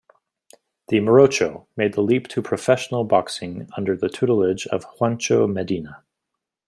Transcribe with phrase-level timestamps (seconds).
[0.87, 6.01] The "Morocho" made the leap to professional boxing under the tutelage of Juancho Medina.